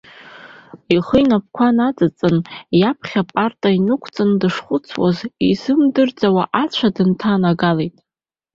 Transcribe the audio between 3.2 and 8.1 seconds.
апарта инықәҵаны дышхәыцуаз, изымдырӡауа ацәа дынҭанагалеит.